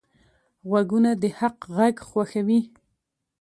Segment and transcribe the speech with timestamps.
[0.69, 2.61] غوږونه د حق غږ خوښوي